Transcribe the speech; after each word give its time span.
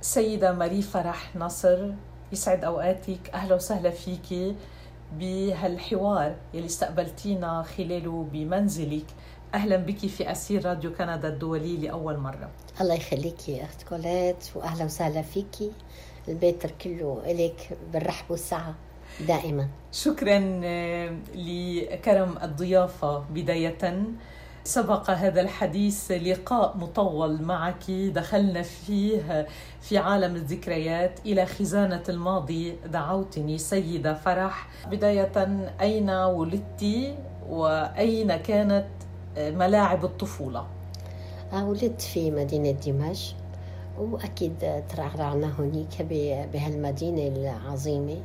سيدة 0.00 0.52
ماري 0.52 0.82
فرح 0.82 1.36
نصر 1.36 1.90
يسعد 2.32 2.64
أوقاتك. 2.64 3.30
أهلا 3.34 3.54
وسهلا 3.54 3.90
فيكي 3.90 4.56
بهالحوار 5.18 6.34
يلي 6.54 6.66
استقبلتينا 6.66 7.62
خلاله 7.62 8.26
بمنزلك. 8.32 9.06
أهلا 9.54 9.76
بك 9.76 9.98
في 9.98 10.32
أسير 10.32 10.66
راديو 10.66 10.92
كندا 10.94 11.28
الدولي 11.28 11.76
لأول 11.76 12.16
مرة. 12.16 12.50
الله 12.80 12.94
يخليكي 12.94 13.52
يا 13.52 13.64
أخت 13.64 13.82
كولات 13.82 14.44
وأهلا 14.54 14.84
وسهلا 14.84 15.22
فيكي 15.22 15.72
البيت 16.28 16.66
كله 16.66 17.22
إليك 17.24 17.68
بالرحب 17.92 18.30
والسعة 18.30 18.74
دائما. 19.28 19.68
شكرا 19.92 20.60
آه، 20.64 21.16
لكرم 21.34 22.38
الضيافة 22.42 23.18
بداية. 23.18 24.04
سبق 24.64 25.10
هذا 25.10 25.40
الحديث 25.40 26.10
لقاء 26.10 26.76
مطول 26.76 27.42
معك. 27.42 27.90
دخلنا 27.90 28.62
فيه 28.62 29.46
في 29.80 29.98
عالم 29.98 30.36
الذكريات 30.36 31.20
إلى 31.26 31.46
خزانة 31.46 32.02
الماضي. 32.08 32.76
دعوتني 32.86 33.58
سيدة 33.58 34.14
فرح. 34.14 34.68
بداية 34.90 35.32
أين 35.80 36.10
ولدت 36.10 37.14
وأين 37.48 38.36
كانت 38.36 38.86
ملاعب 39.38 40.04
الطفولة؟ 40.04 40.66
آه، 41.52 41.64
ولدت 41.68 42.02
في 42.02 42.30
مدينة 42.30 42.70
دمشق 42.70 43.36
وأكيد 43.98 44.84
ترعرعنا 44.88 45.52
هناك 45.58 46.02
بهالمدينة 46.52 47.26
العظيمة 47.26 48.16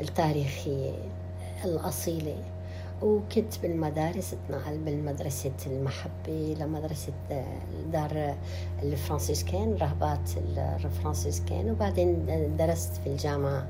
التاريخيه 0.00 0.92
الاصيله 1.64 2.36
وكنت 3.02 3.58
بالمدارس 3.62 4.34
اتنقل 4.34 4.78
بالمدرسة 4.78 5.52
المحبة 5.66 6.56
لمدرسة 6.60 7.12
دار 7.92 8.34
الفرانسيسكان 8.82 9.74
رهبات 9.74 10.30
الفرانسيسكان 10.84 11.70
وبعدين 11.70 12.26
درست 12.58 12.96
في 13.04 13.06
الجامعة 13.10 13.66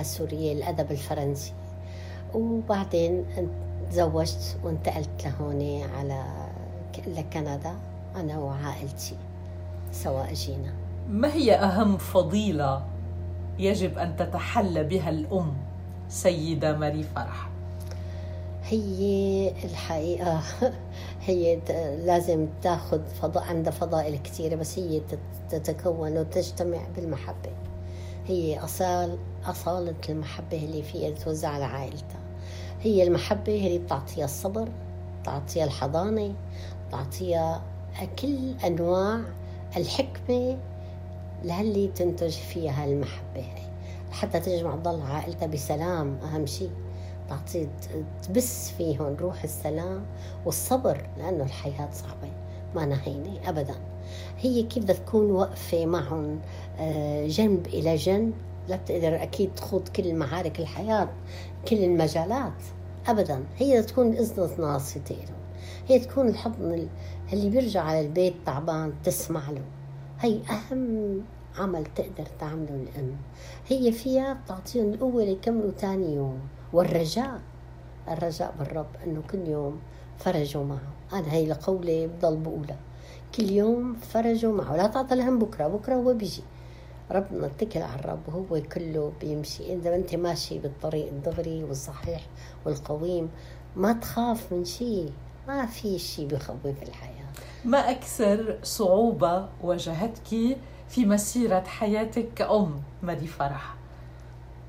السورية 0.00 0.52
الأدب 0.52 0.90
الفرنسي 0.90 1.52
وبعدين 2.34 3.24
تزوجت 3.90 4.58
وانتقلت 4.64 5.24
لهون 5.24 5.82
على 5.96 6.24
لكندا 7.06 7.74
أنا 8.16 8.38
وعائلتي 8.38 9.16
سوا 9.92 10.30
أجينا 10.30 10.72
ما 11.08 11.34
هي 11.34 11.54
أهم 11.54 11.96
فضيلة 11.96 12.82
يجب 13.58 13.98
أن 13.98 14.16
تتحلى 14.16 14.84
بها 14.84 15.10
الأم 15.10 15.52
سيدة 16.08 16.76
ماري 16.76 17.02
فرح؟ 17.02 17.51
هي 18.64 19.52
الحقيقة 19.64 20.42
هي 21.26 21.60
لازم 22.04 22.46
تاخذ 22.62 23.00
فضاء 23.22 23.44
عندها 23.44 23.72
فضائل 23.72 24.18
كثيرة 24.18 24.56
بس 24.56 24.78
هي 24.78 25.00
تتكون 25.50 26.18
وتجتمع 26.18 26.78
بالمحبة. 26.96 27.50
هي 28.26 28.58
أصال 28.58 29.18
أصالة 29.44 29.94
المحبة 30.08 30.56
اللي 30.64 30.82
فيها 30.82 31.10
توزع 31.10 31.48
على 31.48 31.64
عائلتها. 31.64 32.20
هي 32.82 33.02
المحبة 33.02 33.66
اللي 33.66 33.78
بتعطيها 33.78 34.24
الصبر 34.24 34.68
بتعطيها 35.22 35.64
الحضانة 35.64 36.34
بتعطيها 36.88 37.62
كل 38.18 38.54
أنواع 38.66 39.20
الحكمة 39.76 40.58
لهاللي 41.44 41.88
تنتج 41.88 42.30
فيها 42.30 42.84
المحبة 42.84 43.40
هي 43.40 43.62
حتى 44.12 44.40
تجمع 44.40 44.76
تضل 44.76 45.02
عائلتها 45.02 45.46
بسلام 45.46 46.18
أهم 46.24 46.46
شيء 46.46 46.70
تعطي 47.32 47.68
تبث 48.22 48.74
فيهم 48.78 49.16
روح 49.20 49.44
السلام 49.44 50.02
والصبر 50.46 51.06
لأنه 51.18 51.44
الحياة 51.44 51.88
صعبة 51.92 52.32
ما 52.74 52.86
نهينة 52.86 53.48
أبدا. 53.48 53.74
هي 54.38 54.62
كيف 54.62 54.84
بدها 54.84 54.96
تكون 54.96 55.30
واقفة 55.30 55.86
معهم 55.86 56.40
آه، 56.78 57.26
جنب 57.26 57.66
إلى 57.66 57.96
جنب. 57.96 58.32
لا 58.68 58.76
بتقدر 58.76 59.22
أكيد 59.22 59.54
تخوض 59.54 59.88
كل 59.88 60.14
معارك 60.14 60.60
الحياة 60.60 61.08
كل 61.68 61.76
المجالات 61.84 62.62
أبدا. 63.06 63.44
هي 63.58 63.82
تكون 63.82 64.12
إذن 64.12 64.50
ناصية 64.58 65.00
هي 65.88 65.98
تكون 65.98 66.28
الحضن 66.28 66.88
اللي 67.32 67.50
بيرجع 67.50 67.82
على 67.82 68.00
البيت 68.00 68.34
تعبان 68.46 68.92
تسمع 69.04 69.50
له. 69.50 69.64
هي 70.20 70.40
أهم 70.50 71.20
عمل 71.58 71.86
تقدر 71.86 72.26
تعمله 72.40 72.74
الأم. 72.74 73.16
هي 73.68 73.92
فيها 73.92 74.32
بتعطيهم 74.32 74.92
القوة 74.92 75.24
ليكملوا 75.24 75.70
تاني 75.70 76.14
يوم. 76.14 76.40
والرجاء. 76.72 77.40
الرجاء 78.08 78.54
بالرب 78.58 78.86
أنه 79.06 79.22
كل 79.30 79.48
يوم 79.48 79.80
فرجوا 80.18 80.64
معه. 80.64 80.92
أنا 81.12 81.32
هي 81.32 81.46
لقولي 81.46 82.06
بضل 82.06 82.36
بقولها. 82.36 82.76
كل 83.34 83.50
يوم 83.50 83.94
فرجوا 83.94 84.52
معه. 84.52 84.76
لا 84.76 84.86
تعطى 84.86 85.14
الهم 85.14 85.38
بكرة. 85.38 85.68
بكرة 85.68 85.94
هو 85.94 86.14
بيجي. 86.14 86.42
ربنا 87.10 87.46
اتكل 87.46 87.82
على 87.82 88.00
الرب. 88.00 88.20
وهو 88.28 88.62
كله 88.62 89.12
بيمشي. 89.20 89.74
إذا 89.74 89.96
أنت 89.96 90.14
ماشي 90.14 90.58
بالطريق 90.58 91.06
الدغري 91.06 91.64
والصحيح 91.64 92.26
والقويم 92.66 93.30
ما 93.76 93.92
تخاف 93.92 94.52
من 94.52 94.64
شيء. 94.64 95.12
ما 95.48 95.66
في 95.66 95.98
شيء 95.98 96.26
بخوف 96.26 96.66
الحياة. 96.66 97.26
ما 97.64 97.90
أكثر 97.90 98.58
صعوبة 98.62 99.48
واجهتك 99.62 100.56
في 100.88 101.06
مسيرة 101.06 101.60
حياتك 101.60 102.28
كأم 102.34 102.82
مدي 103.02 103.26
فرح؟ 103.26 103.74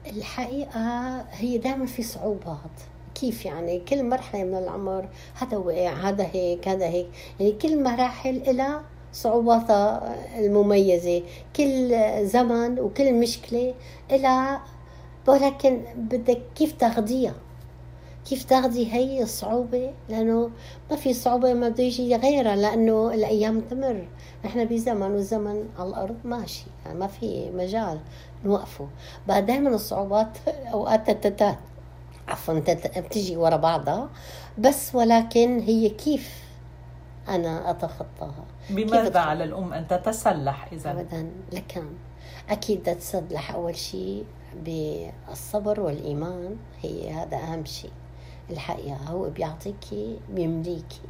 الحقيقة 0.07 1.17
هي 1.31 1.57
دائما 1.57 1.85
في 1.85 2.03
صعوبات. 2.03 2.75
كيف 3.15 3.45
يعني؟ 3.45 3.79
كل 3.79 4.03
مرحلة 4.03 4.43
من 4.43 4.55
العمر 4.55 5.09
هذا 5.35 5.57
وقع 5.57 5.93
هذا 5.93 6.27
هيك 6.33 6.67
هذا 6.67 6.85
هيك. 6.85 7.07
يعني 7.39 7.51
كل 7.51 7.83
مراحل 7.83 8.57
لها 8.57 8.83
صعوباتها 9.13 10.15
المميزة. 10.39 11.23
كل 11.55 11.95
زمن 12.25 12.79
وكل 12.79 13.13
مشكلة 13.13 13.73
لها 14.11 14.61
ولكن 15.27 15.81
بدك 15.95 16.41
كيف 16.55 16.71
تاخذيها 16.71 17.35
كيف 18.29 18.43
تاخذي 18.43 18.93
هي 18.93 19.23
الصعوبة؟ 19.23 19.93
لأنه 20.09 20.49
ما 20.91 20.95
في 20.95 21.13
صعوبة 21.13 21.53
ما 21.53 21.69
بده 21.69 21.83
يجي 21.83 22.15
غيرها 22.15 22.55
لأنه 22.55 23.13
الأيام 23.13 23.59
تمر. 23.59 24.07
نحن 24.45 24.65
بزمن 24.65 25.11
والزمن 25.11 25.69
على 25.79 25.89
الأرض 25.89 26.15
ماشي 26.23 26.65
يعني 26.85 26.99
ما 26.99 27.07
في 27.07 27.51
مجال. 27.51 27.99
نوقفه 28.45 28.87
بعد 29.27 29.45
دائما 29.45 29.69
الصعوبات 29.69 30.37
أوقات 30.47 31.11
تتتات 31.11 31.57
عفوا 32.27 32.59
بتجي 32.97 33.37
ورا 33.37 33.55
بعضها. 33.55 34.09
بس 34.57 34.95
ولكن 34.95 35.59
هي 35.59 35.89
كيف 35.89 36.43
أنا 37.29 37.69
أتخطاها؟ 37.69 38.45
بماذا 38.69 39.19
على 39.19 39.43
الأم 39.43 39.73
أن 39.73 39.87
تتسلح 39.87 40.67
إذا؟ 40.71 40.91
أبدا 40.91 41.31
لكن 41.51 41.83
أكيد 42.49 42.83
تتسلح 42.83 43.53
أول 43.53 43.75
شيء 43.75 44.25
بالصبر 44.65 45.79
والإيمان. 45.79 46.55
هي 46.81 47.11
هذا 47.11 47.37
أهم 47.37 47.65
شيء. 47.65 47.91
الحقيقة 48.49 48.95
هو 48.95 49.29
بيعطيكي 49.29 50.19
بيمليكي 50.29 51.01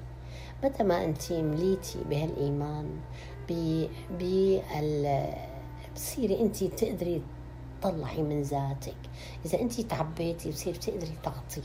متى 0.63 0.83
ما 0.83 1.05
أنت 1.05 1.31
مليتي 1.33 1.99
بهالإيمان 2.09 2.89
بال 3.49 4.63
بتصيري 5.93 6.41
أنت 6.41 6.63
تقدري 6.63 7.21
تطلعي 7.81 8.21
من 8.21 8.41
ذاتك. 8.41 8.95
إذا 9.45 9.61
أنت 9.61 9.81
تعبيتي 9.81 10.49
بصير 10.49 10.75
تقدري 10.75 11.17
تعطي. 11.23 11.63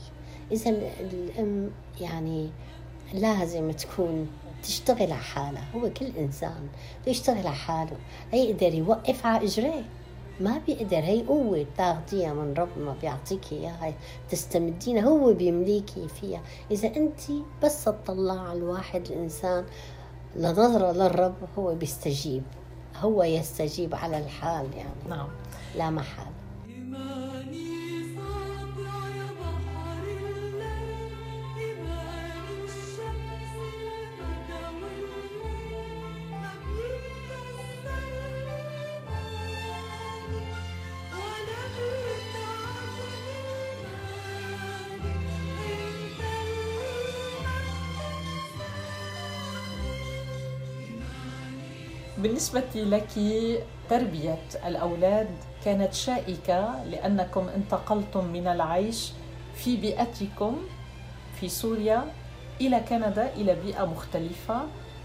إذا 0.51 0.69
الأم 0.99 1.71
يعني 2.01 2.49
لازم 3.13 3.71
تكون 3.71 4.27
تشتغل 4.63 5.01
على 5.01 5.15
حالها. 5.15 5.65
هو 5.75 5.89
كل 5.89 6.05
إنسان 6.05 6.67
يشتغل 7.07 7.47
على 7.47 7.55
حاله. 7.55 7.97
يقدر 8.33 8.73
يوقف 8.73 9.25
على 9.25 9.45
إجريه 9.45 9.85
ما 10.39 10.61
بيقدر. 10.67 10.97
هي 10.97 11.23
قوة 11.23 11.65
تاخديها 11.77 12.33
من 12.33 12.53
ربنا 12.53 12.95
بيعطيكي 13.01 13.55
إياها. 13.55 13.93
تستمدينها. 14.29 15.03
هو 15.03 15.33
بيمليكي 15.33 16.07
فيها. 16.07 16.41
إذا 16.71 16.95
أنت 16.95 17.19
بس 17.63 17.83
تطلع 17.83 18.41
على 18.41 18.59
الواحد 18.59 19.05
الإنسان 19.05 19.65
لنظرة 20.35 20.91
للرب 20.91 21.35
هو 21.59 21.75
بيستجيب. 21.75 22.43
هو 23.01 23.23
يستجيب 23.23 23.95
على 23.95 24.17
الحال 24.17 24.67
يعني. 24.77 25.09
نعم. 25.09 25.27
لا 25.75 25.89
محال. 25.89 26.27
بالنسبة 52.23 52.63
لك 52.75 53.07
تربية 53.89 54.39
الأولاد 54.65 55.29
كانت 55.65 55.93
شائكة 55.93 56.83
لأنكم 56.83 57.47
انتقلتم 57.55 58.25
من 58.25 58.47
العيش 58.47 59.11
في 59.55 59.77
بيئتكم 59.77 60.57
في 61.39 61.49
سوريا 61.49 62.03
إلى 62.61 62.79
كندا 62.79 63.33
إلى 63.33 63.55
بيئة 63.65 63.85
مختلفة 63.85 64.61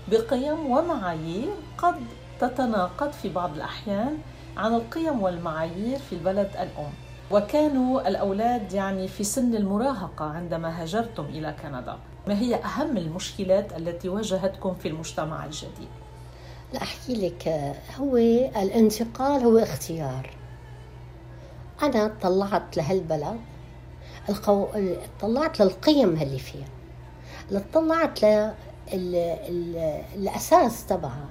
بقيم 0.09 0.71
ومعايير 0.71 1.51
قد 1.79 1.97
تتناقض 2.41 3.13
في 3.13 3.29
بعض 3.29 3.55
الأحيان 3.55 4.19
عن 4.57 4.75
القيم 4.75 5.23
والمعايير 5.23 5.99
في 5.99 6.13
البلد 6.13 6.51
الأم 6.51 6.93
وكانوا 7.31 8.09
الأولاد 8.09 8.73
يعني 8.73 9.09
في 9.09 9.25
سن 9.25 9.55
المراهقة 9.55 10.25
عندما 10.25 10.83
هاجرتم 10.83 11.25
إلى 11.25 11.55
كندا 11.63 11.99
ما 12.29 12.39
هي 12.39 12.55
أهم 12.55 12.97
المشكلات 12.97 13.77
التي 13.77 14.09
واجهتكم 14.09 14.75
في 14.75 14.89
المجتمع 14.89 15.45
الجديد؟ 15.45 16.04
لا 16.73 16.83
أحكي 16.83 17.15
لك 17.15 17.49
هو 17.99 18.17
الانتقال 18.17 19.43
هو 19.43 19.59
اختيار. 19.59 20.31
أنا 21.83 22.15
طلعت 22.23 22.77
لهالبلد 22.77 23.41
القو... 24.29 24.67
طلعت 25.21 25.61
للقيم 25.61 26.09
اللي 26.09 26.39
فيها 26.39 26.69
طلعت 27.73 28.23
ل 28.23 28.27
ال... 28.93 29.15
ال... 29.49 29.77
الأساس 30.15 30.87
تبعها. 30.87 31.29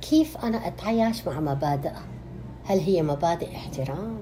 كيف 0.00 0.36
أنا 0.36 0.66
أتعايش 0.66 1.26
مع 1.26 1.40
مبادئها؟ 1.40 2.02
هل 2.64 2.78
هي 2.78 3.02
مبادئ 3.02 3.56
احترام؟ 3.56 4.16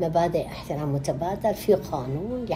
مبادئ 0.00 0.46
احترام 0.46 0.94
متبادل؟ 0.94 1.54
في 1.54 1.74
قانون 1.74 2.46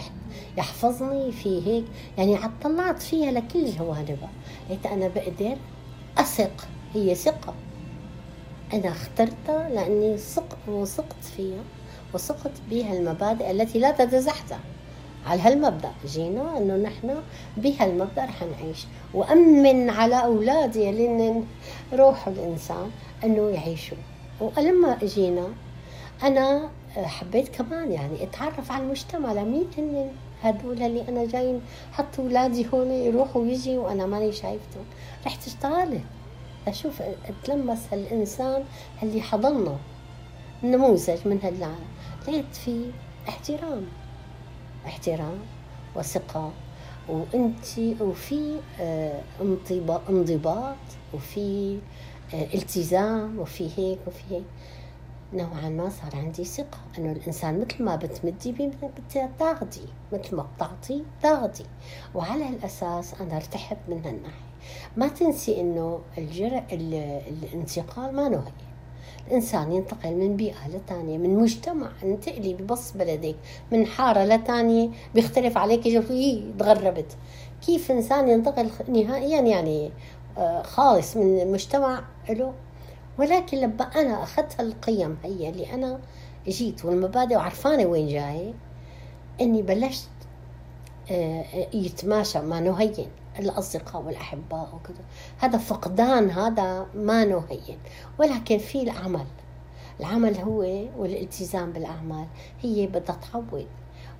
يحفظني 0.57 1.33
في 1.33 1.67
هيك؟ 1.67 1.85
يعني 2.19 2.39
طلعت 2.63 3.03
فيها 3.03 3.31
لكل 3.31 3.71
جوانبها. 3.71 4.31
قلت 4.71 4.87
أنا 4.87 5.09
بقدر 5.09 5.57
أثق 6.19 6.69
هي 6.97 7.15
ثقة. 7.15 7.55
أنا 8.73 8.89
اخترتها 8.89 9.69
لأني 9.69 10.17
وثقت 10.69 11.25
فيها 11.37 11.63
وثقت 12.15 12.53
بها 12.71 12.93
المبادئ 12.99 13.51
التي 13.51 13.79
لا 13.79 13.91
تتزحزح 13.91 14.59
على 15.27 15.41
هالمبدأ. 15.41 15.91
جينا 16.07 16.59
أنه 16.59 16.77
نحن 16.77 17.15
بهالمبدا 17.57 18.25
رح 18.25 18.43
نعيش. 18.43 18.87
وأمن 19.15 19.91
على 19.91 20.25
أولادي 20.25 20.91
اللي 20.91 21.43
روح 21.93 22.29
الإنسان 22.29 22.91
أنه 23.25 23.51
يعيشوا. 23.51 23.97
ولما 24.41 24.99
جينا 25.03 25.49
أنا 26.23 26.69
حبيت 26.97 27.49
كمان 27.49 27.93
يعني 27.93 28.23
أتعرف 28.23 28.73
على 28.73 28.85
المجتمع. 28.85 29.33
لمين 29.33 29.67
هن 29.79 30.11
هدول 30.43 30.83
اللي 30.83 31.09
أنا 31.09 31.25
جايين 31.25 31.61
حطوا 31.93 32.25
أولادي 32.25 32.67
هون 32.75 32.91
يروحوا 32.91 33.43
ويجي 33.43 33.79
وأنا 33.79 34.07
ماني 34.07 34.33
شايفتهم. 34.33 34.85
رحت 35.27 35.47
اشتغلت. 35.47 36.01
أشوف 36.69 37.03
أتلمس 37.03 37.79
هالانسان 37.93 38.65
اللي 39.03 39.21
حضننا 39.23 39.77
نموذج 40.63 41.29
من 41.29 41.41
هالعالم 41.43 41.87
لقيت 42.29 42.55
في 42.55 42.91
احترام 43.29 43.87
احترام 44.87 45.39
وثقة. 45.97 46.53
وأنت 47.09 47.79
وفي 48.01 48.61
آه، 48.81 49.21
انضباط 50.09 50.77
وفي 51.15 51.79
آه، 52.35 52.55
التزام 52.55 53.39
وفي 53.39 53.71
هيك 53.79 53.99
وفي 54.07 54.23
هيك. 54.31 54.45
نوعا 55.35 55.69
ما 55.69 55.89
صار 55.89 56.17
عندي 56.17 56.45
ثقة 56.45 56.79
إنه 56.99 57.13
الإنسان 57.13 57.61
مثل 57.61 57.85
ما 57.85 57.97
بتمدي 57.97 58.53
بتاخدي 59.17 59.87
مثل 60.13 60.37
ما 60.37 60.47
بتعطي 60.57 61.03
تاخدي 61.23 61.65
وعلى 62.15 62.45
هالأساس 62.45 63.15
أنا 63.21 63.37
ارتحت 63.37 63.77
من 63.89 64.05
هالناحية. 64.05 64.46
ما 64.97 65.09
تنسي 65.09 65.61
إنه 65.61 66.01
الجر... 66.19 66.63
الانتقال 66.73 68.15
ما 68.15 68.29
نهي. 68.29 68.53
الإنسان 69.27 69.73
ينتقل 69.73 70.15
من 70.15 70.37
بيئة 70.37 70.69
لتانية 70.69 71.19
من 71.19 71.39
مجتمع 71.39 71.91
انتقلي 72.03 72.55
ببص 72.55 72.93
بلدك 72.93 73.37
من 73.73 73.87
حارة 73.87 74.25
لتانية 74.25 74.89
بيختلف 75.15 75.59
عليك 75.59 75.89
جو 75.89 76.03
تغربت. 76.59 77.17
كيف 77.67 77.91
إنسان 77.91 78.29
ينتقل 78.29 78.71
نهائيا 78.89 79.41
يعني 79.41 79.91
آه، 80.39 80.63
خالص 80.63 81.17
من 81.17 81.53
مجتمع 81.53 82.05
له 82.31 82.53
ولكن 83.19 83.59
لما 83.59 83.83
أنا 83.83 84.23
أخذت 84.23 84.61
هالقيم 84.61 85.19
هي 85.25 85.49
اللي 85.49 85.75
أنا 85.75 86.01
جيت 86.49 86.85
والمبادئ 86.85 87.37
وعرفانة 87.37 87.85
وين 87.87 88.09
جاي 88.09 88.55
إني 89.41 89.63
بلشت 89.63 90.09
آه، 91.11 91.45
يتماشى 91.75 92.41
مع 92.41 92.59
نهين 92.59 93.09
الأصدقاء 93.39 94.03
والأحباء 94.03 94.69
وكذا. 94.75 95.05
هذا 95.39 95.59
فقدان 95.59 96.31
هذا 96.31 96.87
ما 96.95 97.25
نهين. 97.25 97.79
ولكن 98.19 98.59
في 98.59 98.83
العمل. 98.83 99.27
العمل 100.01 100.37
هو 100.37 100.61
والالتزام 100.99 101.73
بالأعمال 101.73 102.27
هي 102.63 102.87
بدها 102.87 103.17
تعود 103.33 103.67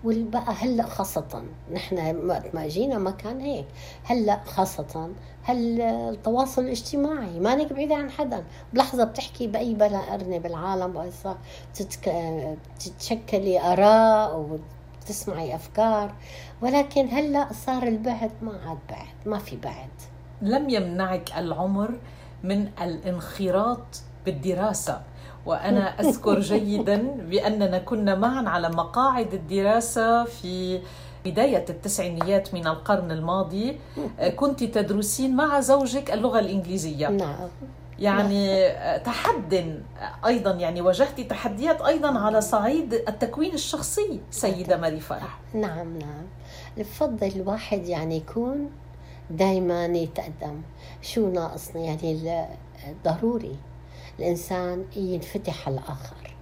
وبقى 0.05 0.53
هلا 0.53 0.83
خاصة 0.83 1.43
نحن 1.73 2.17
وقت 2.27 2.55
ما 2.55 2.67
جينا 2.69 2.99
ما 2.99 3.11
كان 3.11 3.41
هيك. 3.41 3.67
هلا 4.05 4.41
خاصة 4.45 5.11
هل 5.43 5.81
التواصل 5.81 6.63
الاجتماعي؟ 6.63 7.41
مانك 7.41 7.73
بعيدة 7.73 7.95
عن 7.95 8.11
حدا. 8.11 8.45
بلحظة 8.73 9.05
بتحكي 9.05 9.47
بأي 9.47 9.75
بلد 9.75 10.43
بالعالم 10.43 10.97
وهسا 10.97 11.39
تتشكلي 12.79 13.61
آراء 13.61 14.59
وتسمعي 15.03 15.55
أفكار. 15.55 16.15
ولكن 16.63 17.09
هلا 17.09 17.53
صار 17.53 17.83
البعد 17.83 18.31
ما 18.43 18.53
عاد 18.67 18.79
بعد 18.91 19.07
ما 19.27 19.39
في 19.39 19.57
بعد. 19.57 19.91
لم 20.43 20.71
يمنعك 20.71 21.33
العمر 21.39 21.95
من 22.45 22.69
الانخراط 22.83 24.03
بالدراسة. 24.25 25.03
وأنا 25.47 25.89
أذكر 26.01 26.41
جيدا 26.41 26.97
بأننا 27.31 27.79
كنا 27.79 28.15
معا 28.15 28.49
على 28.49 28.69
مقاعد 28.69 29.35
الدراسة 29.35 30.25
في 30.25 30.81
بداية 31.25 31.65
التسعينيات 31.71 32.55
من 32.55 32.67
القرن 32.67 33.11
الماضي. 33.11 33.79
كنت 34.37 34.65
تدرسين 34.65 35.37
مع 35.37 35.61
زوجك 35.61 36.11
اللغة 36.11 36.39
الإنجليزية. 36.39 37.09
نعم. 37.09 37.49
يعني 37.99 38.69
تحد 38.99 39.81
أيضا 40.27 40.51
يعني 40.51 40.81
واجهتي 40.81 41.25
تحديات 41.25 41.83
أيضا 41.83 42.19
على 42.19 42.41
صعيد 42.41 42.95
التكوين 42.95 43.55
الشخصي 43.55 44.21
سيدة 44.31 44.77
ماري 44.77 45.01
فرح. 45.01 45.39
نعم 45.55 45.99
نعم. 45.99 46.25
بفضل 46.77 47.27
الواحد 47.27 47.89
يعني 47.89 48.17
يكون 48.17 48.71
دائما 49.31 49.87
يتقدم. 49.87 50.63
شو 51.03 51.29
ناقصنا 51.29 51.83
يعني 51.83 52.47
ضروري 53.05 53.57
الإنسان 54.19 54.85
ينفتح 54.97 55.69
على 55.69 55.75
الآخر. 55.79 56.37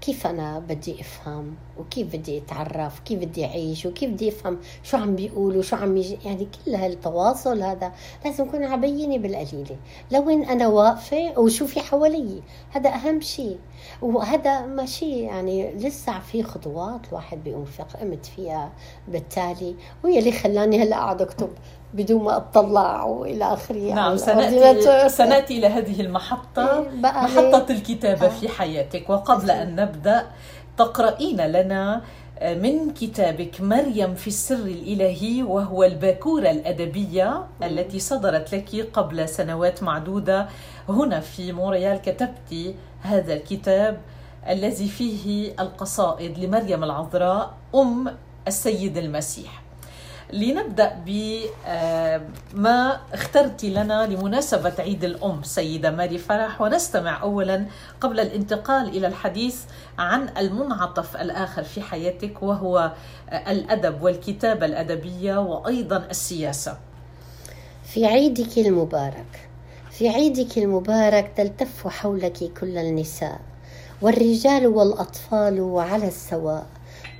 كيف 0.00 0.26
أنا 0.26 0.58
بدي 0.58 1.00
أفهم؟ 1.00 1.54
وكيف 1.78 2.16
بدي 2.16 2.38
أتعرف؟ 2.38 3.00
كيف 3.00 3.18
بدي 3.18 3.44
أعيش؟ 3.44 3.86
وكيف 3.86 4.10
بدي 4.10 4.28
أفهم 4.28 4.58
شو 4.82 4.96
عم 4.96 5.16
بيقولوا 5.16 5.62
شو 5.62 5.76
عم 5.76 5.96
يجي 5.96 6.18
يعني 6.24 6.48
كل 6.64 6.74
هالتواصل 6.74 7.62
هذا 7.62 7.92
لازم 8.24 8.44
يكون 8.44 8.64
عبيني 8.64 9.18
بالقليلة. 9.18 9.76
لوين 10.12 10.44
أنا 10.44 10.68
واقفة 10.68 11.38
وشو 11.38 11.66
في 11.66 11.80
حوالي 11.80 12.42
هذا 12.70 12.90
أهم 12.90 13.20
شيء. 13.20 13.58
وهذا 14.02 14.60
ماشي 14.66 15.20
يعني 15.20 15.74
لسه 15.74 16.18
في 16.18 16.42
خطوات 16.42 17.00
الواحد 17.08 17.44
بيقوم 17.44 17.64
فيها 17.64 17.86
قمت 18.00 18.26
فيها 18.26 18.72
بالتالي 19.08 19.76
وهي 20.04 20.18
اللي 20.18 20.32
خلاني 20.32 20.82
هلا 20.82 20.96
قاعد 20.96 21.22
أكتب 21.22 21.50
بدون 21.94 22.24
ما 22.24 22.36
اطلع 22.36 23.04
وإلى 23.04 23.44
آخره 23.44 23.94
نعم 23.94 24.16
سناتي 24.16 25.08
سنأتي 25.08 25.58
إلى 25.58 25.66
هذه 25.66 26.00
المحطة 26.00 26.78
إيه، 26.78 26.88
محطة 27.00 27.66
الكتابة 27.70 28.26
آه. 28.26 28.28
في 28.28 28.48
حياتك. 28.48 29.10
وقبل 29.10 29.50
أن 29.50 29.76
نبدأ 29.76 30.26
تقرأين 30.78 31.40
لنا 31.40 32.02
من 32.42 32.90
كتابك 32.94 33.60
مريم 33.60 34.14
في 34.14 34.26
السر 34.26 34.54
الإلهي 34.54 35.42
وهو 35.42 35.84
الباكورة 35.84 36.50
الأدبية 36.50 37.44
التي 37.62 37.98
صدرت 37.98 38.54
لك 38.54 38.90
قبل 38.92 39.28
سنوات 39.28 39.82
معدودة. 39.82 40.48
هنا 40.88 41.20
في 41.20 41.52
مونريال 41.52 42.02
كتبت 42.02 42.74
هذا 43.00 43.34
الكتاب 43.34 44.00
الذي 44.48 44.88
فيه 44.88 45.52
القصائد 45.60 46.38
لمريم 46.38 46.84
العذراء 46.84 47.54
أم 47.74 48.16
السيد 48.48 48.96
المسيح. 48.96 49.62
لنبدأ 50.32 51.02
بما 51.06 51.50
آه، 52.94 53.00
اخترت 53.12 53.64
لنا 53.64 54.06
لمناسبة 54.06 54.72
عيد 54.78 55.04
الأم 55.04 55.42
سيدة 55.42 55.90
ماري 55.90 56.18
فرح 56.18 56.60
ونستمع 56.60 57.22
اولا 57.22 57.66
قبل 58.00 58.20
الانتقال 58.20 58.88
إلى 58.88 59.06
الحديث 59.06 59.56
عن 59.98 60.28
المنعطف 60.38 61.16
الآخر 61.16 61.62
في 61.62 61.82
حياتك 61.82 62.42
وهو 62.42 62.92
آه، 63.30 63.50
الأدب 63.50 64.02
والكتابة 64.02 64.66
الأدبية 64.66 65.38
وأيضا 65.40 65.96
السياسة. 66.10 66.78
في 67.84 68.06
عيدك 68.06 68.58
المبارك 68.58 69.48
في 69.90 70.08
عيدك 70.08 70.58
المبارك 70.58 71.32
تلتف 71.36 71.88
حولك 71.88 72.52
كل 72.60 72.78
النساء 72.78 73.40
والرجال 74.02 74.66
والأطفال 74.66 75.74
على 75.76 76.08
السواء 76.08 76.66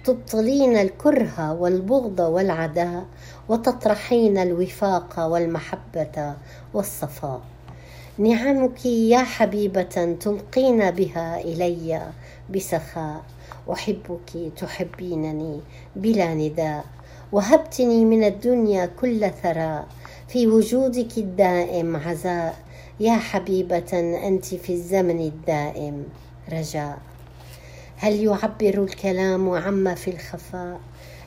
تبطلين 0.08 0.76
الكره 0.76 1.52
والبغض 1.52 2.20
والعداء 2.20 3.04
وتطرحين 3.48 4.38
الوفاق 4.38 5.26
والمحبة 5.26 6.34
والصفاء 6.74 7.40
نعمك 8.18 8.86
يا 8.86 9.18
حبيبة 9.18 10.16
تلقين 10.20 10.90
بها 10.90 11.40
إلي 11.40 12.02
بسخاء 12.54 13.22
أحبك 13.72 14.30
تحبينني 14.56 15.60
بلا 15.96 16.34
نداء. 16.34 16.84
وهبتني 17.32 18.04
من 18.04 18.24
الدنيا 18.24 18.86
كل 19.00 19.30
ثراء. 19.42 19.86
في 20.28 20.46
وجودك 20.46 21.18
الدائم 21.18 21.96
عزاء. 21.96 22.56
يا 23.00 23.16
حبيبة 23.16 23.92
أنت 24.28 24.44
في 24.54 24.72
الزمن 24.72 25.20
الدائم 25.20 26.04
رجاء. 26.52 26.98
هل 28.00 28.24
يعبر 28.24 28.84
الكلام 28.84 29.50
عما 29.50 29.94
في 29.94 30.10
الخفاء؟ 30.10 30.80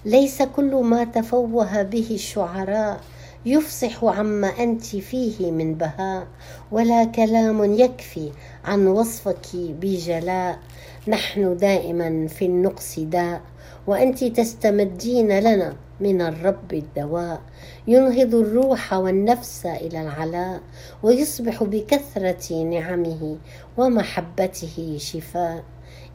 ليس 0.05 0.41
كل 0.41 0.75
ما 0.75 1.03
تفوه 1.03 1.83
به 1.83 2.07
الشعراء 2.11 2.99
يفصح 3.45 4.03
عما 4.03 4.47
أنت 4.47 4.85
فيه 4.85 5.51
من 5.51 5.75
بهاء 5.75 6.27
ولا 6.71 7.03
كلام 7.05 7.73
يكفي 7.73 8.31
عن 8.65 8.87
وصفك 8.87 9.47
بجلاء. 9.55 10.59
نحن 11.07 11.57
دائما 11.57 12.27
في 12.27 12.45
النقص 12.45 12.99
داء 12.99 13.41
وأنت 13.87 14.23
تستمدين 14.23 15.39
لنا 15.39 15.75
من 15.99 16.21
الرب 16.21 16.73
الدواء. 16.73 17.41
ينهض 17.87 18.35
الروح 18.35 18.93
والنفس 18.93 19.65
إلى 19.65 20.01
العلاء 20.01 20.61
ويصبح 21.03 21.63
بكثرة 21.63 22.63
نعمه 22.63 23.37
ومحبته 23.77 24.97
شفاء. 24.99 25.63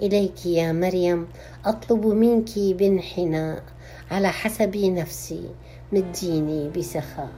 إليك 0.01 0.47
يا 0.47 0.73
مريم 0.73 1.27
أطلب 1.65 2.07
منك 2.07 2.59
بانحناء 2.59 3.63
على 4.11 4.29
حسب 4.29 4.77
نفسي 4.77 5.43
مديني 5.93 6.69
بسخاء. 6.69 7.31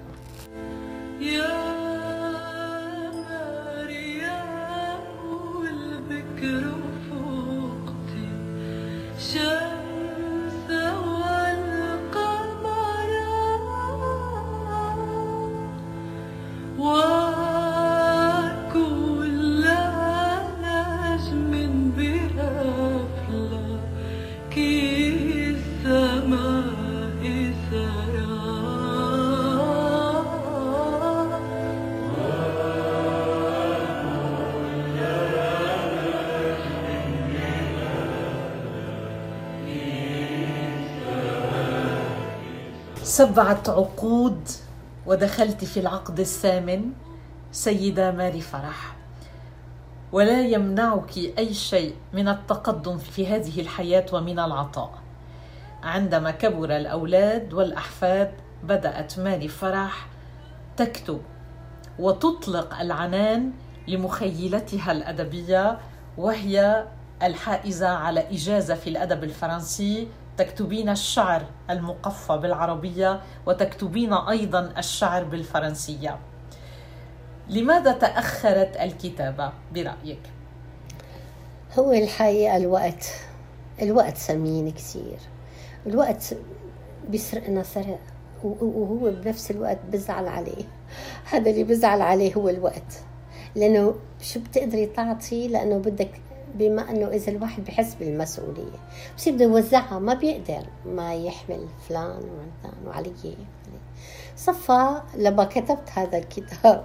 سبعة 43.19 43.63
عقود 43.69 44.49
ودخلت 45.07 45.65
في 45.65 45.81
العقد 45.81 46.21
الثامن 46.21 46.93
سيدة 47.53 48.11
ماري 48.11 48.41
فرح. 48.41 48.97
ولا 50.13 50.41
يمنعك 50.47 51.19
أي 51.39 51.55
شيء 51.55 51.95
من 52.13 52.29
التقدم 52.29 52.99
في 52.99 53.27
هذه 53.27 53.61
الحياة 53.61 54.07
ومن 54.13 54.39
العطاء. 54.39 54.91
عندما 55.83 56.31
كبر 56.31 56.77
الأولاد 56.77 57.55
والأحفاد 57.55 58.31
بدأت 58.65 59.19
ماري 59.19 59.49
فرح 59.49 60.07
تكتب 60.77 61.21
وتطلق 61.99 62.81
العنان 62.81 63.53
لمخيلتها 63.89 64.93
الأدبية 64.93 65.79
وهي 66.19 66.87
الحائزة 67.23 67.89
على 67.89 68.21
إجازة 68.31 68.75
في 68.75 68.91
الأدب 68.91 69.25
الفرنسي 69.25 70.09
تكتبين 70.39 70.89
الشعر 70.89 71.45
المقفى 71.71 72.39
بالعربية 72.39 73.21
وتكتبين 73.47 74.13
أيضا 74.13 74.73
الشعر 74.79 75.25
بالفرنسية. 75.25 76.19
لماذا 77.49 77.93
تأخرت 77.93 78.77
الكتابة 78.77 79.53
برأيك؟ 79.75 80.21
هو 81.79 81.93
الحقيقة 81.93 82.57
الوقت 82.57 83.05
الوقت 83.83 84.17
ثمين 84.17 84.71
كثير 84.71 85.19
الوقت 85.87 86.35
بيسرقنا 87.09 87.63
سرق 87.63 88.01
وهو 88.45 89.11
بنفس 89.11 89.51
الوقت 89.51 89.79
بزعل 89.93 90.29
عليه. 90.29 90.65
هذا 91.31 91.51
اللي 91.51 91.65
بزعل 91.65 92.03
عليه 92.03 92.35
هو 92.35 92.49
الوقت. 92.49 93.03
لأنه 93.55 93.95
شو 94.23 94.41
بتقدري 94.41 94.87
تعطي 94.87 95.49
لأنه 95.49 95.79
بدك 95.79 96.21
بما 96.59 96.91
أنه 96.91 97.07
إذا 97.09 97.33
الواحد 97.33 97.65
بحس 97.65 97.95
بالمسؤولية 97.95 98.79
بصير 99.17 99.35
بده 99.35 99.45
يوزعها 99.45 99.99
ما 99.99 100.15
بيقدر 100.15 100.67
ما 100.87 101.15
يحمل 101.15 101.67
فلان 101.89 102.05
وعلان 102.07 102.87
وعلي. 102.87 103.37
صفى 104.37 105.01
لما 105.17 105.45
كتبت 105.45 105.91
هذا 105.95 106.19
الكتاب 106.19 106.85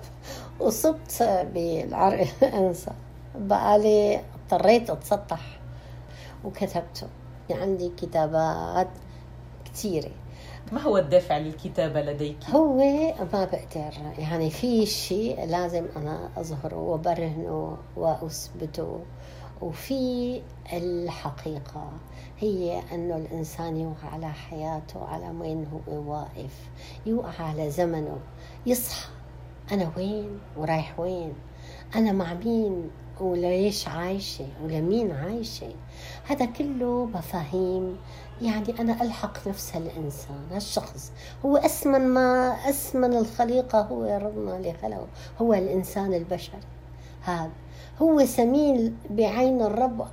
وصبت 0.59 1.23
بالعرق 1.53 2.43
أنسى. 2.43 2.91
بقالي 3.35 4.21
اضطريت 4.35 4.89
اتسطح 4.89 5.59
وكتبته. 6.45 7.07
عندي 7.51 7.91
كتابات 7.97 8.89
كثيره 9.65 10.11
ما 10.71 10.81
هو 10.81 10.97
الدافع 10.97 11.37
للكتابة 11.37 12.01
لديك؟ 12.01 12.37
هو 12.49 12.77
ما 13.33 13.45
بقدر. 13.45 13.93
يعني 14.17 14.49
في 14.49 14.85
شيء 14.85 15.45
لازم 15.45 15.85
أنا 15.95 16.29
أظهره 16.37 16.77
وبرهنه 16.77 17.77
وأثبته. 17.97 18.99
وفي 19.63 20.41
الحقيقة 20.73 21.91
هي 22.39 22.81
أنه 22.93 23.17
الإنسان 23.17 23.77
يوقع 23.77 24.07
على 24.13 24.33
حياته 24.33 25.05
على 25.05 25.29
وين 25.39 25.67
هو 25.87 26.11
واقف. 26.11 26.69
يوقع 27.05 27.43
على 27.43 27.69
زمنه. 27.71 28.17
يصحى. 28.65 29.09
أنا 29.71 29.91
وين؟ 29.97 30.39
ورايح 30.57 30.99
وين؟ 30.99 31.33
أنا 31.95 32.11
مع 32.11 32.33
مين؟ 32.33 32.89
وليش 33.19 33.87
عايشة؟ 33.87 34.47
ولمين 34.63 35.11
عايشة؟ 35.11 35.73
هذا 36.27 36.45
كله 36.45 37.05
مفاهيم. 37.05 37.97
يعني 38.41 38.79
أنا 38.79 39.01
ألحق 39.03 39.47
نفس 39.47 39.75
هالإنسان 39.75 40.47
هالشخص 40.51 41.11
هو 41.45 41.57
أسمن 41.57 42.07
ما 42.07 42.55
أسمن 42.69 43.17
الخليقة 43.17 43.81
هو 43.81 44.03
ربنا 44.03 44.57
اللي 44.57 44.73
خلقه 44.73 45.07
هو 45.41 45.53
الإنسان 45.53 46.13
البشري 46.13 46.59
هذا. 47.23 47.51
هو 48.01 48.25
سمين 48.25 48.97
بعين 49.09 49.61
الرب 49.61 50.07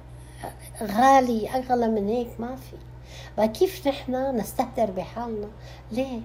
غالي 0.83 1.49
أغلى 1.49 1.89
من 1.89 2.09
هيك 2.09 2.41
ما 2.41 2.57
في. 2.57 2.77
فكيف 3.37 3.89
نحن 3.89 4.37
نستهتر 4.37 4.91
بحالنا؟ 4.91 5.49
ليه؟ 5.93 6.21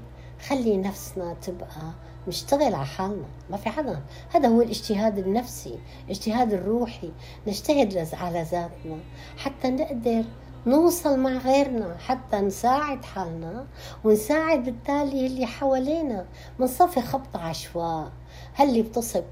خلي 0.48 0.78
نفسنا 0.78 1.34
تبقى 1.34 1.92
نشتغل 2.28 2.76
على 2.76 2.86
حالنا. 2.86 3.26
ما 3.50 3.58
في 3.58 3.70
حدا. 3.70 4.02
هذا 4.34 4.48
هو 4.48 4.62
الاجتهاد 4.62 5.18
النفسي 5.18 5.80
الاجتهاد 6.06 6.54
الروحي. 6.54 7.12
نجتهد 7.48 8.08
على 8.14 8.42
ذاتنا. 8.42 8.98
حتى 9.38 9.70
نقدر 9.70 10.24
نوصل 10.68 11.20
مع 11.20 11.30
غيرنا 11.30 11.98
حتى 11.98 12.38
نساعد 12.38 13.06
حالنا. 13.06 13.66
ونساعد 14.04 14.64
بالتالي 14.64 15.28
اللي 15.28 15.46
حوالينا. 15.46 16.26
من 16.60 16.68
صفي 16.68 17.02
خبط 17.02 17.38
عشواء. 17.38 18.12
هل 18.54 18.70
اللي 18.70 18.82
بتصب 18.82 19.24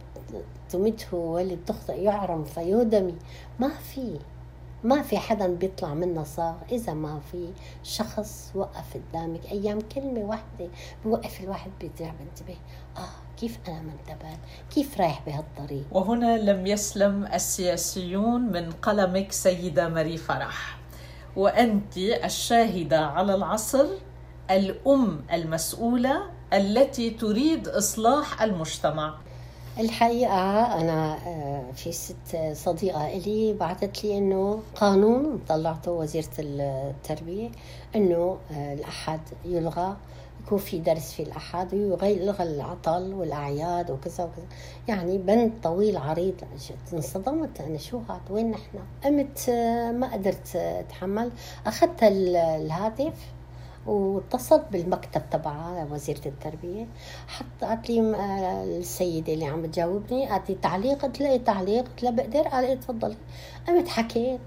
تمته 0.70 1.18
واللي 1.18 1.56
بتخطئ 1.56 2.02
يعرم 2.02 2.44
فيهدمي. 2.44 3.16
ما 3.60 3.70
في 3.70 4.20
ما 4.84 5.02
في 5.02 5.18
حدا 5.18 5.48
بيطلع 5.48 5.94
منا 5.94 6.24
صار 6.24 6.56
إذا 6.72 6.94
ما 6.94 7.20
في 7.32 7.50
شخص 7.84 8.52
وقف 8.56 8.98
قدامك 8.98 9.46
أيام 9.52 9.80
كلمة 9.82 10.20
واحدة 10.20 10.70
بوقف 11.06 11.42
الواحد 11.42 11.72
بيرجع 11.80 12.12
بنتبه 12.20 12.56
آه 12.98 13.38
كيف 13.40 13.60
أنا 13.68 13.82
ما 13.82 13.92
انتبهت؟ 13.92 14.40
كيف 14.76 15.02
رايح 15.02 15.22
بهالطريق؟ 15.26 15.84
وهنا 15.92 16.38
لم 16.38 16.68
يسلم 16.68 17.26
السياسيون 17.34 18.42
من 18.42 18.72
قلمك 18.72 19.32
سيدة 19.32 19.90
ماري 19.90 20.18
فرح. 20.18 20.78
وأنت 21.36 21.98
الشاهدة 21.98 23.00
على 23.06 23.36
العصر 23.36 23.86
الأم 24.52 25.22
المسؤولة 25.34 26.22
التي 26.54 27.10
تريد 27.10 27.68
إصلاح 27.68 28.42
المجتمع. 28.42 29.18
الحقيقة 29.80 30.82
أنا 30.82 31.18
في 31.76 31.92
ست 31.92 32.38
صديقة 32.54 33.08
إلي 33.08 33.54
بعثت 33.54 34.04
لي 34.04 34.18
إنه 34.18 34.60
قانون 34.76 35.40
طلعته 35.48 35.92
وزيرة 35.92 36.30
التربية 36.40 37.50
إنه 37.96 38.38
الأحد 38.52 39.20
يلغى 39.46 39.96
يكون 40.46 40.58
في 40.58 40.80
درس 40.80 41.14
في 41.14 41.24
الأحد 41.24 41.74
ويلغى 41.74 42.44
العطل 42.44 43.14
والأعياد 43.14 43.92
وكذا 43.92 44.24
وكذا. 44.24 44.46
يعني 44.88 45.18
بند 45.18 45.52
طويل 45.64 45.98
عريض 45.98 46.36
انصدمت 46.94 47.62
أنا 47.62 47.78
شو 47.78 48.00
هاد؟ 48.10 48.22
وين 48.32 48.52
نحن؟ 48.52 48.80
قمت 49.04 49.50
ما 50.00 50.14
قدرت 50.14 50.56
أتحمل. 50.56 51.32
أخذت 51.68 52.04
الهاتف 52.04 53.14
واتصلت 53.88 54.66
بالمكتب 54.72 55.22
تبعها 55.32 55.88
وزيرة 55.92 56.22
التربية. 56.26 56.88
حط 57.28 57.46
قالت 57.62 57.90
لي 57.90 58.00
السيدة 58.80 59.34
اللي 59.34 59.46
عم 59.46 59.66
تجاوبني 59.66 60.30
قالت 60.30 60.50
لي 60.50 60.56
تعليق 60.56 61.02
قلت 61.02 61.20
لها 61.22 61.38
تعليق؟ 61.38 61.84
قلت 61.84 62.04
لها 62.04 62.12
بقدر. 62.12 62.42
قالت 62.42 62.70
لي 62.70 62.76
تفضلي. 62.76 63.18
قمت 63.68 63.88
حكيت. 63.88 64.40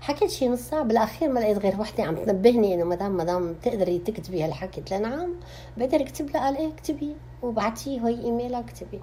حكيت 0.00 0.30
شي 0.30 0.48
نص 0.48 0.60
ساعة 0.60 0.82
بالأخير 0.82 1.28
ما 1.28 1.40
لقيت 1.40 1.58
غير 1.58 1.80
وحدة 1.80 2.04
عم 2.04 2.16
تنبهني 2.16 2.74
إنه 2.74 2.84
مدام 2.84 3.16
مدام 3.16 3.52
بتقدري 3.52 3.98
تكتبي 3.98 4.44
هالحكي. 4.44 4.80
قلت 4.80 4.90
لها 4.90 4.98
نعم. 4.98 5.34
بقدر 5.76 6.00
أكتب 6.00 6.30
لها 6.30 6.44
قال 6.44 6.56
إيه 6.56 6.68
اكتبي. 6.68 7.16
وبعتيه 7.42 8.08
هي 8.08 8.24
إيميلها 8.24 8.60
اكتبي 8.60 9.00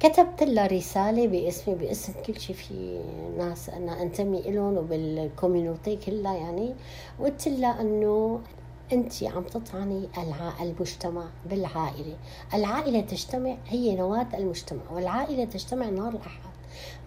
كتبت 0.00 0.42
لها 0.42 0.66
رسالة 0.66 1.26
باسمي 1.26 1.74
باسم 1.74 2.12
كل 2.26 2.40
شيء 2.40 2.56
في 2.56 3.00
ناس 3.38 3.68
أنا 3.68 4.02
أنتمي 4.02 4.38
إلهم 4.38 4.78
وبالكوميونيتي 4.78 5.96
كلها 5.96 6.34
يعني. 6.34 6.74
وقلت 7.20 7.48
لها 7.48 7.80
أنه 7.80 8.40
أنت 8.92 9.24
عم 9.24 9.42
تطعني 9.42 10.08
المجتمع 10.60 11.24
بالعائلة. 11.50 12.16
العائلة 12.54 13.00
تجتمع 13.00 13.56
هي 13.68 13.94
نواة 13.96 14.26
المجتمع 14.34 14.82
والعائلة 14.92 15.44
تجتمع 15.44 15.86
نهار 15.86 16.08
الأحد. 16.12 16.40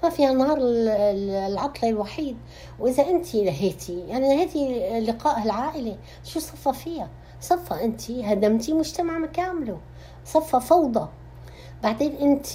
ما 0.03 0.09
فيها 0.09 0.31
نهار 0.33 0.57
ال- 0.57 0.87
ال- 0.87 1.29
العطلة 1.51 1.89
الوحيد. 1.89 2.37
وإذا 2.79 3.07
أنت 3.09 3.35
نهيتي 3.35 3.99
يعني 3.99 4.27
نهيتي 4.35 4.79
لقاء 4.99 5.43
العائلة 5.43 5.97
شو 6.23 6.39
صفى 6.39 6.73
فيها؟ 6.73 7.09
صفى 7.41 7.83
أنت 7.83 8.11
هدمتي 8.11 8.73
مجتمع 8.73 9.25
كامله. 9.25 9.77
صفى 10.25 10.59
فوضى. 10.59 11.07
بعدين 11.83 12.15
انت 12.15 12.47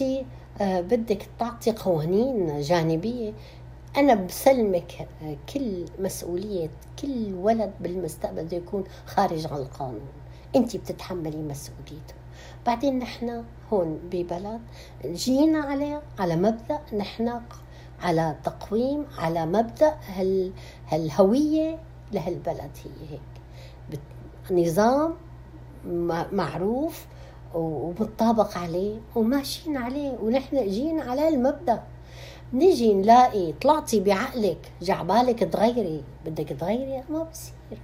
آه، 0.61 0.81
بدك 0.81 1.29
تعطي 1.39 1.73
قوانين 1.73 2.61
جانبية. 2.61 3.33
أنا 3.97 4.15
بسلمك 4.15 5.09
آه، 5.23 5.37
كل 5.55 5.85
مسؤولية 5.99 6.71
كل 7.03 7.35
ولد 7.35 7.73
بالمستقبل 7.81 8.45
بده 8.45 8.57
يكون 8.57 8.85
خارج 9.07 9.47
عن 9.47 9.57
القانون. 9.59 10.01
أنت 10.57 10.77
بتتحملي 10.77 11.37
مسؤوليته. 11.37 12.15
بعدين 12.67 12.99
نحن 12.99 13.45
هون 13.73 14.01
ببلد 14.11 14.61
جينا 15.05 15.59
عليه 15.59 16.03
على 16.19 16.37
مبدأ 16.37 16.79
نحن 16.97 17.41
على 18.03 18.37
تقويم 18.45 19.07
على 19.19 19.47
مبدأ 19.47 19.95
هال 20.07 20.53
هالهوية 20.89 21.79
لهالبلد 22.13 22.71
هي 22.85 23.09
هيك. 23.11 23.21
نظام 24.51 25.15
معروف 26.33 27.07
ومتطابق 27.55 28.59
عليه 28.59 29.01
وماشيين 29.15 29.77
عليه 29.77 30.19
ونحن 30.23 30.69
جينا 30.69 31.03
على 31.03 31.29
المبدأ. 31.29 31.83
نجي 32.55 32.95
نلاقي 32.95 33.53
طلعتي 33.53 34.01
بعقلك 34.01 34.73
جعبالك 34.83 35.39
تغيري. 35.39 36.03
بدك 36.27 36.49
تغيري 36.49 37.03
ما 37.11 37.23
بصير. 37.23 37.79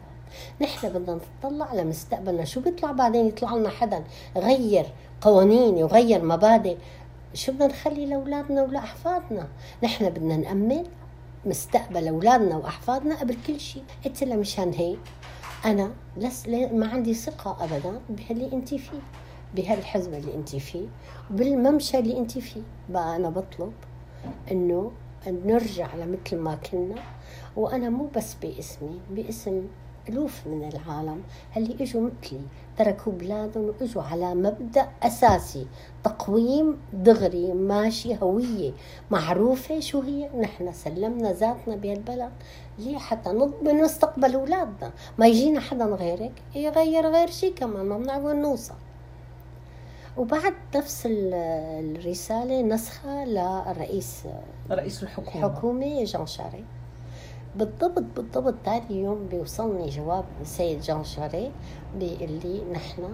نحن 0.63 0.89
بدنا 0.89 1.19
نطلع 1.45 1.75
لمستقبلنا. 1.75 2.45
شو 2.45 2.61
بيطلع 2.61 2.93
بعدين؟ 2.93 3.27
يطلع 3.27 3.55
لنا 3.55 3.69
حدا 3.69 4.05
غير 4.37 4.87
قوانين 5.21 5.79
يغير 5.79 6.25
مبادئ. 6.25 6.77
شو 7.35 7.53
بدنا 7.53 7.67
نخلي 7.67 8.07
لأولادنا 8.07 8.63
ولأحفادنا؟ 8.63 9.49
نحن 9.85 10.11
بدنا 10.11 10.37
نأمن 10.37 10.85
مستقبل 11.47 12.09
أولادنا 12.09 12.57
وأحفادنا 12.57 13.21
قبل 13.21 13.37
كل 13.47 13.61
شيء. 13.61 13.83
قلت 14.05 14.25
لها 14.25 14.37
مشان 14.37 14.73
هيك 14.73 14.99
أنا 15.65 15.91
لس 16.17 16.49
ما 16.49 16.89
عندي 16.89 17.15
ثقة 17.15 17.65
ابدا 17.65 18.01
بهاللي 18.09 18.53
أنت 18.53 18.69
فيه 18.69 19.01
بهالحزب 19.55 20.15
اللي 20.15 20.35
أنت 20.35 20.57
فيه 20.57 20.87
بالممشى 21.31 21.99
اللي 21.99 22.19
أنت 22.19 22.39
فيه. 22.39 22.63
بقى 22.89 23.17
أنا 23.17 23.31
بطلب 23.31 23.73
إنه 24.51 24.93
نرجع 25.27 25.95
لمثل 25.95 26.37
ما 26.37 26.55
كنا. 26.55 26.95
وأنا 27.57 27.91
مو 27.91 28.09
بس 28.17 28.35
باسمي 28.35 29.01
باسم 29.11 29.67
ألوف 30.09 30.47
من 30.47 30.69
العالم 30.69 31.23
اللي 31.57 31.77
إجوا 31.81 32.03
مثلي. 32.03 32.41
تركوا 32.77 33.13
بلادهم 33.13 33.65
وإجوا 33.65 34.03
على 34.03 34.35
مبدأ 34.35 34.89
أساسي 35.03 35.67
تقويم 36.05 36.79
دغري 36.93 37.53
ماشي 37.53 38.17
هوية. 38.23 38.73
معروفة 39.11 39.81
شو 39.81 40.01
هي؟ 40.01 40.31
نحن 40.41 40.73
سلمنا 40.73 41.33
ذاتنا 41.33 41.77
بهالبلد. 41.77 42.33
ليه 42.79 42.99
حتى 42.99 43.31
نضمن 43.31 43.83
مستقبل 43.83 44.35
أولادنا؟ 44.35 44.93
ما 45.19 45.27
يجينا 45.27 45.61
حدا 45.61 45.85
غيرك 45.85 46.33
يغير 46.55 47.07
غير 47.07 47.31
شيء 47.31 47.55
كمان 47.55 47.87
ما 47.87 47.99
بنعرف 47.99 48.25
نوصل. 48.25 48.75
وبعد 50.19 50.55
نفس 50.77 51.07
ال- 51.07 51.35
الرسالة 51.97 52.63
نسخة 52.63 53.25
للرئيس 53.25 54.25
رئيس 54.71 55.03
الحكومة. 55.03 55.47
الحكومة 55.47 56.05
جان 56.05 56.27
شاري. 56.27 56.65
بالضبط 57.57 58.03
بالضبط 58.17 58.55
ثاني 58.65 59.03
يوم 59.03 59.27
بيوصلني 59.27 59.89
جواب 59.89 60.25
من 60.39 60.45
سيد 60.45 60.81
جان 60.81 61.05
شاري 61.05 61.53
بيقول 61.99 62.31
لي 62.45 62.65
نحن 62.73 63.09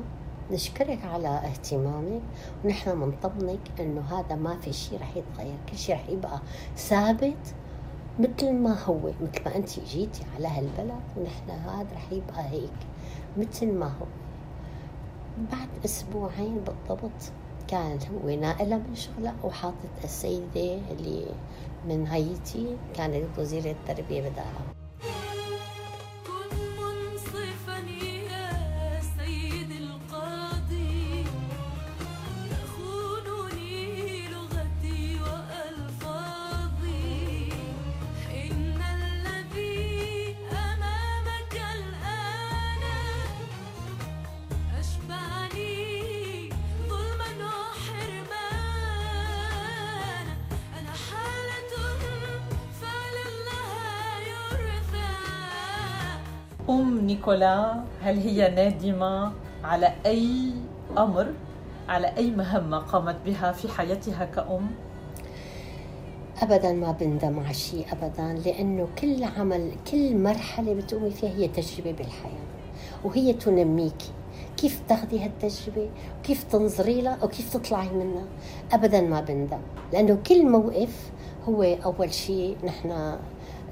نشكرك 0.51 0.99
على 1.05 1.29
اهتمامك 1.29 2.23
ونحن 2.64 2.97
منطمنك 2.99 3.61
إنه 3.81 4.01
هذا 4.01 4.35
ما 4.37 4.57
في 4.61 4.73
شيء 4.73 5.01
رح 5.01 5.17
يتغير. 5.17 5.57
كل 5.71 5.77
شيء 5.77 5.95
رح 5.95 6.09
يبقى 6.09 6.40
ثابت 6.77 7.55
مثل 8.19 8.53
ما 8.53 8.77
هو 8.85 8.97
مثل 8.99 9.45
ما 9.47 9.57
انت 9.57 9.81
جيتي 9.81 10.23
على 10.37 10.49
هالبلد 10.49 11.01
ونحن 11.17 11.51
هذا 11.51 11.87
رح 11.95 12.12
يبقى 12.12 12.49
هيك 12.51 12.71
مثل 13.38 13.73
ما 13.73 13.87
هو. 13.87 14.07
بعد 15.38 15.68
أسبوعين 15.85 16.61
بالضبط 16.66 17.33
كان 17.68 17.99
هو 18.14 18.31
ناقلة 18.40 18.77
من 18.77 18.94
شغلها 18.94 19.35
وحاطط 19.44 19.75
السيدة 20.05 20.79
اللي 20.90 21.27
من 21.88 22.07
هايتي 22.07 22.77
كانت 22.94 23.38
وزيرة 23.38 23.70
التربية 23.70 24.20
بدالها 24.20 24.84
أم 56.70 57.00
نيكولا 57.00 57.81
هل 58.03 58.18
هي 58.18 58.50
نادمة 58.55 59.33
على 59.64 59.92
أي 60.07 60.50
أمر؟ 60.98 61.27
على 61.88 62.16
أي 62.16 62.31
مهمة 62.31 62.79
قامت 62.79 63.16
بها 63.27 63.53
في 63.53 63.68
حياتها 63.68 64.24
كأم؟ 64.24 64.66
ابدا 66.42 66.72
ما 66.72 66.92
بندم 66.92 67.40
على 67.40 67.55
شيء 67.55 67.87
ابدا 67.92 68.40
لأنه 68.44 68.88
كل 68.98 69.24
عمل 69.24 69.72
كل 69.90 70.16
مرحلة 70.16 70.74
بتقومي 70.74 71.11
فيها 71.11 71.31
هي 71.31 71.48
تجربة 71.48 71.92
بالحياة 71.92 72.44
وهي 73.05 73.33
تنميكي. 73.33 74.11
كيف 74.57 74.83
تاخذي 74.88 75.20
هالتجربة؟ 75.24 75.88
وكيف 76.20 76.42
تنظري 76.44 77.00
لها؟ 77.03 77.18
وكيف 77.24 77.57
تطلعي 77.57 77.88
منها؟ 77.88 78.24
ابدا 78.72 79.00
ما 79.00 79.20
بندم 79.20 79.61
لأنه 79.92 80.18
كل 80.27 80.46
موقف 80.46 81.11
هو 81.48 81.62
أول 81.62 82.12
شيء 82.14 82.57
نحن 82.64 82.90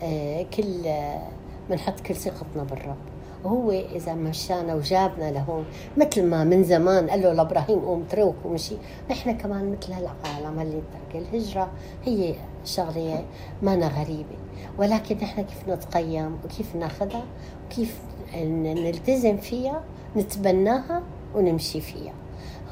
آه، 0.02 0.42
كل 0.42 0.86
آه، 0.86 1.28
بنحط 1.70 2.00
كل 2.00 2.14
ثقتنا 2.14 2.62
بالرب 2.70 2.96
وهو 3.44 3.70
إذا 3.70 4.14
مشانا 4.14 4.74
وجابنا 4.74 5.30
لهون 5.30 5.64
مثل 5.96 6.26
ما 6.26 6.44
من 6.44 6.64
زمان 6.64 7.10
قال 7.10 7.22
له 7.22 7.32
لإبراهيم 7.32 7.80
قوم 7.80 8.04
تروك 8.10 8.34
ومشي 8.44 8.74
نحن 9.10 9.36
كمان 9.36 9.72
مثل 9.72 9.92
هالعالم 9.92 10.60
اللي 10.60 10.82
ترك 10.92 11.22
الهجرة 11.22 11.70
هي 12.04 12.34
شغلة 12.64 13.24
ما 13.62 13.74
غريبة. 13.74 14.36
ولكن 14.78 15.16
نحن 15.16 15.42
كيف 15.42 15.68
نتقيم 15.68 16.38
وكيف 16.44 16.76
ناخذها 16.76 17.24
وكيف 17.66 18.00
نلتزم 18.44 19.36
فيها 19.36 19.84
نتبناها 20.16 21.02
ونمشي 21.34 21.80
فيها. 21.80 22.12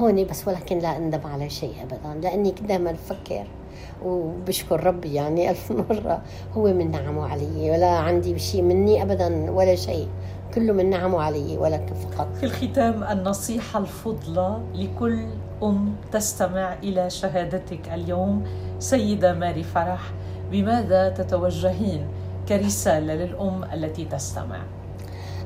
هون 0.00 0.24
بس 0.24 0.48
ولكن 0.48 0.78
لا 0.78 0.96
أندم 0.96 1.20
على 1.24 1.50
شيء 1.50 1.74
ابدا 1.82 2.20
لأني 2.22 2.50
دائما 2.50 2.92
بفكر 2.92 3.46
وبشكر 4.04 4.84
ربي 4.84 5.14
يعني 5.14 5.50
ألف 5.50 5.72
مرة 5.90 6.22
هو 6.56 6.72
من 6.72 6.90
نعمه 6.90 7.26
علي 7.26 7.70
ولا 7.70 7.90
عندي 7.90 8.38
شيء 8.38 8.62
مني 8.62 9.02
أبدا 9.02 9.50
ولا 9.50 9.74
شيء 9.74 10.08
كله 10.54 10.72
من 10.72 10.90
نعمه 10.90 11.22
علي 11.22 11.58
ولكن 11.58 11.94
فقط 11.94 12.34
في 12.34 12.46
الختام 12.46 13.04
النصيحة 13.04 13.78
الفضلى 13.78 14.60
لكل 14.74 15.26
أم 15.62 15.94
تستمع 16.12 16.74
إلى 16.74 17.10
شهادتك 17.10 17.88
اليوم 17.88 18.44
سيدة 18.78 19.34
ماري 19.34 19.62
فرح 19.62 20.12
بماذا 20.50 21.08
تتوجهين 21.08 22.06
كرسالة 22.48 23.14
للأم 23.14 23.64
التي 23.64 24.04
تستمع؟ 24.04 24.62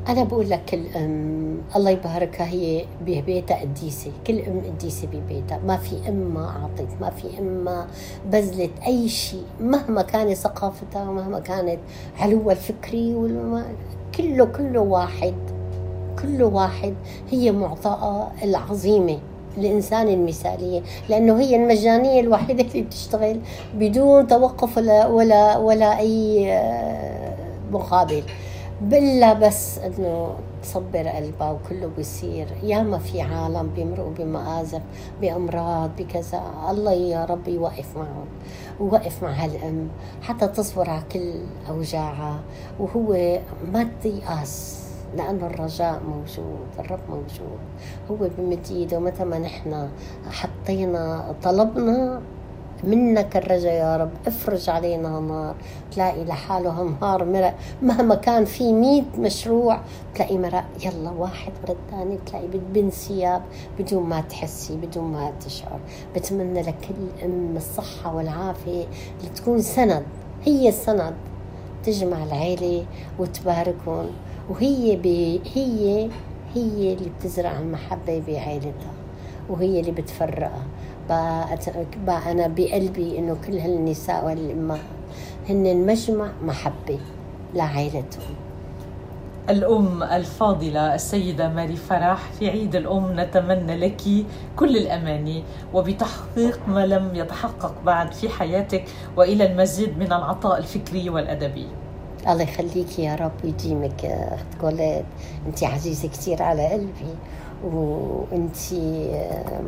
أنا 0.08 0.24
بقول 0.24 0.50
لك 0.50 0.62
كل 0.68 0.86
أم 0.96 1.58
الله 1.76 1.90
يباركها 1.90 2.46
هي 2.46 2.84
ببيتها 3.06 3.60
قديسة 3.60 4.10
كل 4.26 4.40
أم 4.40 4.60
قديسة 4.60 5.06
ببيتها. 5.06 5.58
ما 5.66 5.76
في 5.76 6.08
أم 6.08 6.14
ما 6.14 6.48
أعطت 6.48 6.88
ما 7.00 7.10
في 7.10 7.38
أم 7.38 7.44
ما 7.44 7.86
بذلت 8.32 8.70
أي 8.86 9.08
شيء. 9.08 9.44
مهما 9.60 10.02
كانت 10.02 10.32
ثقافتها 10.36 11.04
مهما 11.04 11.38
كانت 11.40 11.78
علوها 12.18 12.52
الفكري 12.52 13.14
والما 13.14 13.64
كله 14.16 14.44
كله 14.44 14.80
واحد. 14.80 15.34
كله 16.22 16.46
واحد. 16.46 16.94
هي 17.30 17.52
معطاءة 17.52 18.32
العظيمة 18.42 19.18
الإنسان 19.58 20.08
المثالية. 20.08 20.82
لأنه 21.08 21.40
هي 21.40 21.56
المجانية 21.56 22.20
الوحيدة 22.20 22.64
اللي 22.64 22.82
بتشتغل 22.82 23.40
بدون 23.74 24.26
توقف 24.26 24.76
ولا 24.78 25.06
ولا 25.06 25.56
ولا 25.56 25.98
أي 25.98 26.46
آه، 26.52 27.34
مقابل. 27.72 28.22
بلا 28.80 29.32
بس 29.32 29.78
إنه 29.78 30.34
تصبر 30.62 31.08
قلبها 31.08 31.50
وكله 31.50 31.90
بيصير. 31.96 32.46
ياما 32.62 32.98
في 32.98 33.20
عالم 33.20 33.70
بيمرقوا 33.76 34.12
بمآزق 34.18 34.82
بأمراض 35.20 35.90
بكذا. 35.98 36.42
الله 36.70 36.92
يا 36.92 37.24
رب 37.24 37.48
يوقف 37.48 37.96
معهم 37.96 38.26
ووقف 38.80 39.22
مع 39.22 39.30
هالأم 39.30 39.88
حتى 40.22 40.48
تصبر 40.48 40.90
على 40.90 41.02
كل 41.12 41.32
أوجاعها. 41.68 42.40
وهو 42.80 43.38
ما 43.72 43.88
تيأس 44.02 44.84
لأنه 45.16 45.46
الرجاء 45.46 46.00
موجود 46.08 46.66
الرب 46.78 47.00
موجود. 47.08 47.58
هو 48.10 48.16
بمد 48.38 48.66
إيده 48.70 48.98
متى 48.98 49.24
ما 49.24 49.38
نحن 49.38 49.88
حطينا 50.30 51.34
طلبنا 51.42 52.22
منك 52.88 53.36
الرجا 53.36 53.72
يا 53.72 53.96
رب. 53.96 54.10
افرج 54.26 54.70
علينا 54.70 55.20
نار. 55.20 55.54
تلاقي 55.92 56.24
لحاله 56.24 56.82
انهار 56.82 57.24
مرق. 57.24 57.54
مهما 57.82 58.14
كان 58.14 58.44
في 58.44 58.72
مية 58.72 59.02
مشروع 59.18 59.80
تلاقي 60.14 60.38
مرق. 60.38 60.64
يلا 60.84 61.10
واحد 61.10 61.52
ورا 61.62 61.72
الثاني 61.72 62.16
بتلاقي 62.16 62.46
بتبن 62.46 62.90
ثياب 62.90 63.42
بدون 63.78 64.02
ما 64.02 64.20
تحسي 64.20 64.76
بدون 64.76 65.04
ما 65.04 65.32
تشعر. 65.46 65.80
بتمنى 66.14 66.62
لكل 66.62 67.24
ام 67.24 67.56
الصحة 67.56 68.14
والعافية. 68.14 68.84
اللي 69.18 69.30
تكون 69.34 69.60
سند. 69.60 70.04
هي 70.44 70.68
السند. 70.68 71.14
تجمع 71.84 72.24
العيلة 72.24 72.86
وتباركهم 73.18 74.06
وهي 74.50 74.96
بي 74.96 75.40
هي 75.54 76.08
هي 76.54 76.92
اللي 76.92 77.10
بتزرع 77.18 77.58
المحبة 77.58 78.22
بعيلتها. 78.26 78.94
وهي 79.50 79.80
اللي 79.80 79.90
بتفرقها. 79.90 80.62
أنا 81.10 82.46
بقلبي 82.46 83.18
إنه 83.18 83.36
كل 83.46 83.58
هالنساء 83.58 84.24
والأمهات 84.24 84.80
هن 85.48 85.86
مجمع 85.86 86.28
محبة 86.42 86.98
لعائلتهم 87.54 88.34
الأم 89.50 90.02
الفاضلة 90.02 90.94
السيدة 90.94 91.48
ماري 91.48 91.76
فرح 91.76 92.32
في 92.38 92.50
عيد 92.50 92.76
الأم 92.76 93.20
نتمنى 93.20 93.76
لك 93.76 94.02
كل 94.56 94.76
الأماني 94.76 95.44
وبتحقيق 95.74 96.60
ما 96.68 96.86
لم 96.86 97.14
يتحقق 97.14 97.74
بعد 97.86 98.12
في 98.12 98.28
حياتك 98.28 98.84
وإلى 99.16 99.46
المزيد 99.52 99.98
من 99.98 100.06
العطاء 100.06 100.58
الفكري 100.58 101.10
والأدبي. 101.10 101.66
الله 102.28 102.42
يخليك 102.42 102.98
يا 102.98 103.14
رب 103.14 103.32
ويديمك 103.44 104.04
يا 104.04 104.34
أخت 104.34 104.60
كولاد 104.60 105.04
أنت 105.46 105.64
عزيزة 105.64 106.08
كثير 106.08 106.42
على 106.42 106.72
قلبي. 106.72 107.14
وأنت 107.64 108.56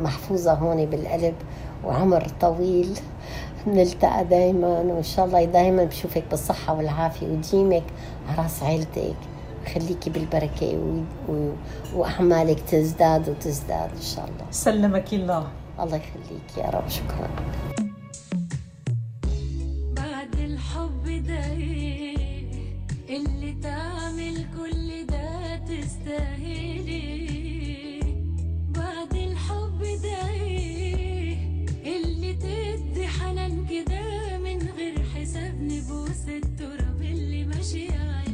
محفوظة 0.01 0.53
هون 0.53 0.85
بالقلب 0.85 1.35
وعمر 1.85 2.27
طويل. 2.41 2.99
نلتقى 3.67 4.25
دايما 4.25 4.67
وإن 4.67 5.03
شاء 5.03 5.25
الله 5.25 5.45
دايما 5.45 5.83
بشوفك 5.83 6.23
بالصحة 6.29 6.73
والعافية 6.73 7.27
وديمك 7.27 7.83
على 8.29 8.37
راس 8.43 8.63
عيلتك. 8.63 9.15
خليكي 9.73 10.09
بالبركة 10.09 10.77
و... 10.77 11.03
و... 11.33 11.51
وأعمالك 11.95 12.59
تزداد 12.59 13.29
وتزداد 13.29 13.89
إن 13.95 14.01
شاء 14.01 14.25
الله. 14.25 14.45
سلمك 14.51 15.13
الله. 15.13 15.47
الله 15.79 15.95
يخليك 15.95 16.57
يا 16.57 16.69
رب. 16.69 16.89
شكرا. 16.89 17.29
بعد 19.95 20.35
الحب 20.39 21.23
ده 21.27 21.45
اللي 23.09 23.55
تعمل 23.63 24.45
كل 24.57 25.05
ده 25.05 25.55
تستاهلي. 25.55 27.26
كده 30.03 30.29
إيه 30.31 31.37
اللي 31.85 32.33
تدي 32.33 33.07
حنان 33.07 33.65
كده 33.69 34.37
من 34.37 34.69
غير 34.77 35.03
حساب 35.15 35.61
نبوس 35.61 36.27
التراب 36.29 37.01
اللي 37.01 37.43
ماشيه 37.45 38.25